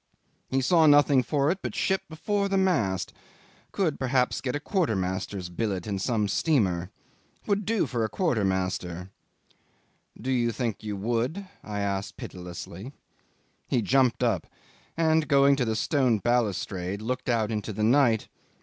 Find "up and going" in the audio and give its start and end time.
14.23-15.55